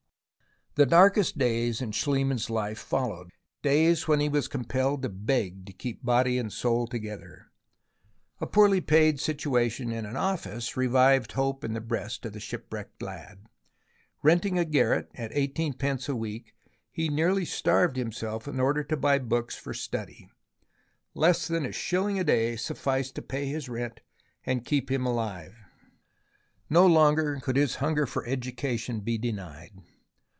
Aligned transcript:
The 0.75 0.85
darkest 0.85 1.37
days 1.37 1.81
in 1.81 1.91
Schliemann's 1.91 2.49
life 2.49 2.79
followed, 2.79 3.29
days 3.61 4.07
when 4.07 4.21
he 4.21 4.29
was 4.29 4.47
compelled 4.47 5.01
to 5.01 5.09
beg 5.09 5.65
to 5.65 5.73
keep 5.73 6.01
body 6.01 6.37
and 6.37 6.49
soul 6.51 6.87
together. 6.87 7.51
A 8.39 8.47
poorly 8.47 8.79
paid 8.79 9.19
situation 9.19 9.91
in 9.91 10.05
an 10.05 10.15
office 10.15 10.77
revived 10.77 11.33
hope 11.33 11.65
in 11.65 11.73
the 11.73 11.81
breast 11.81 12.25
of 12.25 12.31
the 12.31 12.39
shipwrecked 12.39 13.01
lad. 13.01 13.47
Renting 14.23 14.57
a 14.57 14.63
garret 14.63 15.11
at 15.13 15.31
eighteenpence 15.33 16.07
a 16.07 16.15
week, 16.15 16.53
he 16.89 17.09
nearly 17.09 17.43
starved 17.43 17.97
himself 17.97 18.47
in 18.47 18.57
order 18.57 18.81
to 18.81 18.95
buy 18.95 19.19
books 19.19 19.57
for 19.57 19.73
study. 19.73 20.29
Less 21.13 21.49
than 21.49 21.65
a 21.65 21.73
shilling 21.73 22.17
a 22.17 22.23
day 22.23 22.55
sufficed 22.55 23.13
to 23.15 23.21
pay 23.21 23.45
his 23.47 23.67
rent 23.67 23.99
and 24.45 24.65
keep 24.65 24.89
him 24.89 25.05
alive. 25.05 25.53
No 26.69 26.87
longer 26.87 27.41
could 27.41 27.57
his 27.57 27.75
hunger 27.75 28.05
for 28.05 28.25
education 28.25 29.01
be 29.01 29.17
denied. 29.17 29.73